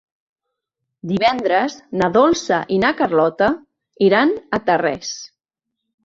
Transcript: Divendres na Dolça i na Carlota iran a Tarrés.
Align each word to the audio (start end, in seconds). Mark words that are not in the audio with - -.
Divendres 1.09 1.73
na 2.01 2.07
Dolça 2.15 2.57
i 2.77 2.79
na 2.83 2.91
Carlota 3.01 3.49
iran 4.07 4.33
a 4.59 4.61
Tarrés. 4.71 5.13